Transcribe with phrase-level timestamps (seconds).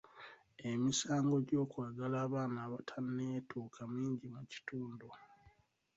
[0.69, 5.07] Emisango gy'okwagala abaana abatanneetuuka mingi mu kitundu.